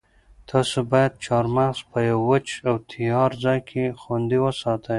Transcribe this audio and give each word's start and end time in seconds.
تاسو 0.51 0.77
باید 0.91 1.11
چهارمغز 1.25 1.79
په 1.91 1.99
یوه 2.09 2.25
وچ 2.31 2.47
او 2.69 2.75
تیاره 2.91 3.35
ځای 3.43 3.59
کې 3.69 3.83
خوندي 4.01 4.37
وساتئ. 4.41 4.89